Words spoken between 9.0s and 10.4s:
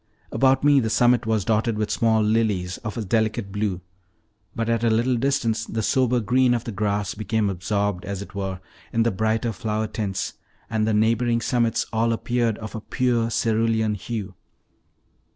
the brighter flower tints,